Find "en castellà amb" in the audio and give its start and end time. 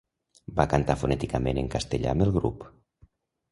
1.63-2.29